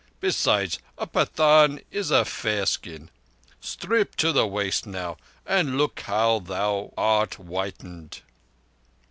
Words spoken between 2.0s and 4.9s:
a fair skin. Strip to the waist